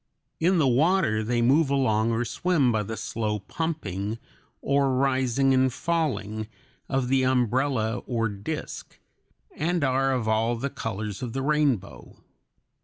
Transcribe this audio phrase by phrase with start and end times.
[0.39, 4.17] In the water they move along or swim by the slow pumping
[4.59, 6.47] or rising and falling
[6.89, 8.97] of the umbrella or disk,
[9.55, 12.15] and are of all the colors of the rainbow.